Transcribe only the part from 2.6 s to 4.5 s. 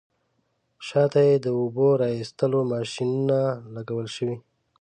ماشینونه لګول شوي.